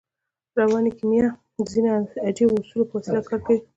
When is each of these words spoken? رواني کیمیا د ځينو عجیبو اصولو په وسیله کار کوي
رواني 0.59 0.91
کیمیا 0.97 1.27
د 1.55 1.59
ځينو 1.71 1.89
عجیبو 2.27 2.59
اصولو 2.61 2.89
په 2.89 2.95
وسیله 2.97 3.21
کار 3.29 3.39
کوي 3.45 3.59